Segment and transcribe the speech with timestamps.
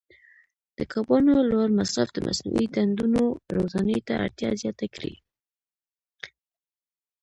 [0.77, 3.23] د کبانو لوړ مصرف د مصنوعي ډنډونو
[3.55, 5.13] روزنې ته اړتیا زیاته کړې.